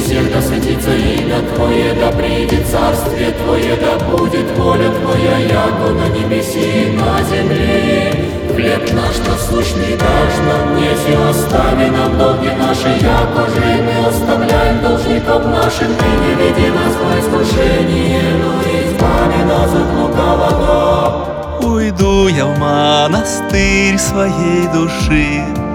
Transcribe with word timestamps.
небесех, 0.00 0.32
да 0.32 0.42
светится 0.42 0.94
имя 0.94 1.40
Твое, 1.54 1.94
да 1.94 2.10
придет 2.10 2.66
царствие 2.66 3.30
Твое, 3.32 3.76
да 3.76 4.04
будет 4.04 4.50
воля 4.56 4.90
Твоя, 4.90 5.38
яко 5.38 5.90
на 5.92 6.08
небеси 6.08 6.88
и 6.88 6.96
на 6.96 7.22
земле. 7.22 8.14
Хлеб 8.54 8.92
наш 8.92 9.18
насущный 9.26 9.96
дашь 9.96 10.38
нам, 10.46 10.76
неси 10.76 11.14
остави 11.28 11.90
нам 11.90 12.18
долги 12.18 12.50
наши, 12.58 12.88
яко 13.00 13.48
же 13.50 13.78
и 13.78 13.82
мы 13.82 14.08
оставляем 14.08 14.80
должников 14.82 15.44
нашим, 15.46 15.88
и 15.88 16.10
не 16.20 16.34
веди 16.34 16.70
нас 16.70 16.94
во 17.02 17.18
искушение, 17.20 18.22
но 18.42 18.60
избави 18.62 19.44
нас 19.44 19.70
от 19.72 19.98
лукавого. 19.98 21.26
Уйду 21.62 22.28
я 22.28 22.46
в 22.46 22.58
монастырь 22.58 23.98
своей 23.98 24.66
души 24.72 25.69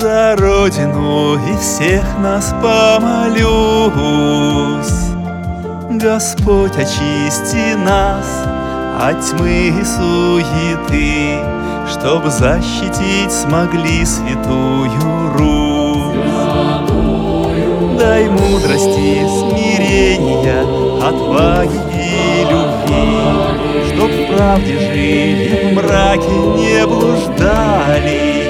За 0.00 0.36
родину 0.36 1.34
и 1.34 1.56
всех 1.56 2.04
нас 2.20 2.54
помолюсь. 2.62 3.98
Господь, 5.90 6.76
очисти 6.76 7.74
нас 7.74 8.46
от 9.00 9.20
тьмы 9.20 9.70
и 9.70 9.84
суеты 9.84 11.40
Чтоб 11.90 12.24
защитить 12.26 13.32
смогли 13.32 14.04
святую 14.04 15.32
Русь 15.34 16.14
Дай 17.98 18.28
мудрости, 18.28 19.26
смирения, 19.26 20.62
отваги 21.02 21.80
и 21.92 22.44
любви 22.44 23.18
Чтоб 23.88 24.10
в 24.12 24.36
правде 24.36 24.78
жили, 24.78 25.72
в 25.72 25.74
мраке 25.74 26.36
не 26.56 26.86
блуждали 26.86 28.47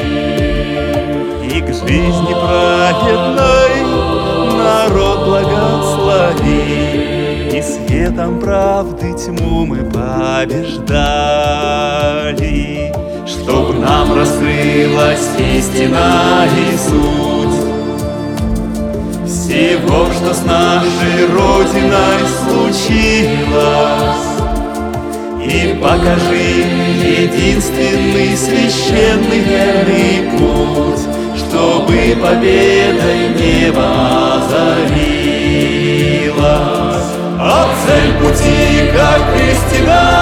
к 1.68 1.72
жизни 1.72 2.32
праведной 2.32 3.72
народ 4.56 5.18
благослови. 5.26 6.68
И 7.52 7.62
светом 7.62 8.40
правды 8.40 9.12
тьму 9.14 9.66
мы 9.66 9.78
побеждали 9.84 10.88
Чтоб 13.26 13.78
нам 13.78 14.14
раскрылась 14.14 15.28
истина 15.38 16.46
и 16.46 16.76
суть. 16.76 17.58
Всего, 19.26 20.06
что 20.12 20.32
с 20.34 20.44
нашей 20.44 21.26
Родиной 21.26 22.20
случилось. 22.44 24.28
И 25.44 25.78
покажи 25.82 26.48
единственный 27.22 28.36
священный 28.36 29.40
верный 29.40 30.30
путь, 30.32 31.00
Чтобы 31.00 31.07
победой 32.28 33.28
небо 33.38 33.86
озарилось. 34.36 34.98
А 37.40 37.68
цель 37.86 38.12
пути, 38.20 38.92
как 38.94 39.20
проста, 39.32 40.17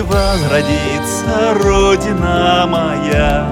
возродится 0.00 1.54
Родина 1.62 2.66
моя. 2.66 3.46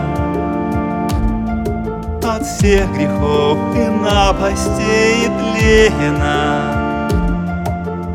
От 2.23 2.47
всех 2.47 2.91
грехов 2.93 3.59
и 3.77 3.89
напастей 3.89 5.28
тлена. 5.39 6.81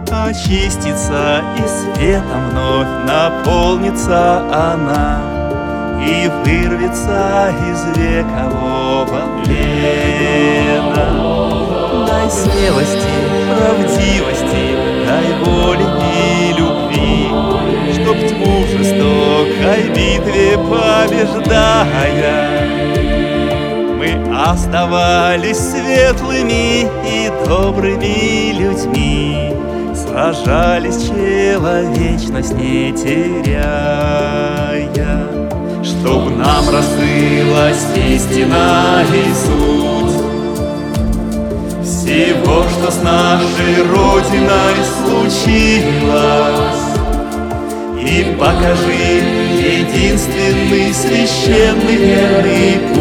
Очистится 0.09 1.43
и 1.57 1.63
светом 1.67 2.49
вновь 2.49 2.87
наполнится 3.05 4.39
она. 4.51 5.21
И 6.03 6.29
вырвется 6.43 7.53
из 7.69 7.97
векового 7.97 9.21
плена. 9.43 11.07
Дай 12.07 12.29
смелости, 12.29 13.13
оставались 24.45 25.57
светлыми 25.57 26.81
и 27.03 27.31
добрыми 27.47 28.51
людьми, 28.53 29.51
Сражались 29.95 31.07
человечность 31.07 32.53
не 32.53 32.91
теряя, 32.93 34.37
Чтоб 35.83 36.29
нам 36.37 36.69
раскрылась 36.69 37.87
истина 38.07 39.03
и 39.11 39.33
суть, 39.33 40.15
всего, 41.81 42.63
что 42.69 42.91
с 42.91 43.01
нашей 43.01 43.83
Родиной 43.89 44.75
случилось. 45.01 46.83
И 47.99 48.35
покажи 48.39 49.23
единственный 49.57 50.93
священный 50.93 51.95
верный 51.95 52.73
путь, 52.89 52.94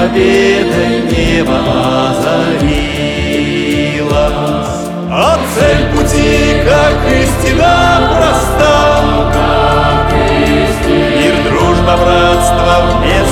победой 0.00 1.02
небо 1.10 1.58
озарилось. 2.08 2.40
А 5.12 5.38
цель 5.54 5.84
пути, 5.92 6.38
как 6.64 6.96
истина 7.22 7.74
проста, 8.16 8.74
Мир, 11.18 11.34
дружба, 11.44 11.94
братство 12.02 12.72
вместо 12.96 13.29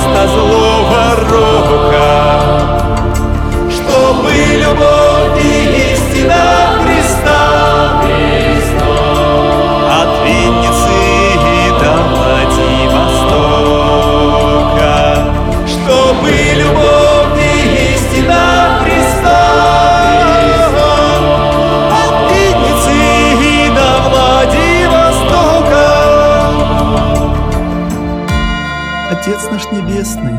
Отец 29.11 29.49
наш 29.51 29.65
Небесный, 29.71 30.37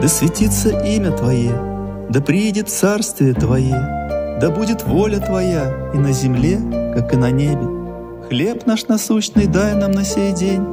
да 0.00 0.06
светится 0.06 0.68
имя 0.68 1.10
Твое, 1.10 2.06
да 2.08 2.20
приедет 2.20 2.68
царствие 2.68 3.34
Твое, 3.34 4.38
да 4.40 4.50
будет 4.50 4.84
воля 4.84 5.18
Твоя 5.18 5.90
и 5.92 5.98
на 5.98 6.12
земле, 6.12 6.60
как 6.94 7.12
и 7.12 7.16
на 7.16 7.32
небе. 7.32 7.66
Хлеб 8.28 8.66
наш 8.66 8.86
насущный 8.86 9.48
дай 9.48 9.74
нам 9.74 9.90
на 9.90 10.04
сей 10.04 10.32
день, 10.32 10.64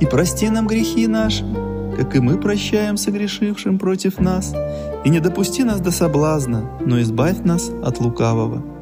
и 0.00 0.06
прости 0.06 0.48
нам 0.48 0.66
грехи 0.66 1.06
наши, 1.06 1.44
как 1.98 2.16
и 2.16 2.20
мы 2.20 2.38
прощаем 2.38 2.96
согрешившим 2.96 3.78
против 3.78 4.18
нас, 4.18 4.54
и 5.04 5.10
не 5.10 5.20
допусти 5.20 5.64
нас 5.64 5.80
до 5.80 5.90
соблазна, 5.90 6.64
но 6.80 6.98
избавь 7.02 7.44
нас 7.44 7.70
от 7.84 8.00
лукавого. 8.00 8.75